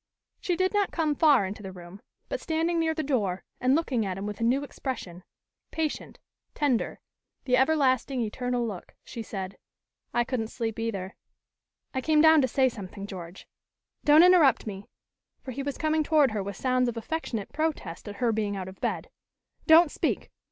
[0.39, 4.03] She did not come far into the room, but standing near the door and looking
[4.03, 5.23] at him with a new expression
[5.69, 6.17] patient,
[6.55, 6.99] tender,
[7.45, 9.59] the everlasting eternal look she said:
[10.11, 11.15] "I couldn't sleep, either.
[11.93, 13.47] I came down to say something, George.
[14.03, 14.87] Don't interrupt me"
[15.43, 18.67] for he was coming toward her with sounds of affectionate protest at her being out
[18.67, 19.11] of bed.
[19.67, 20.31] "Don't speak!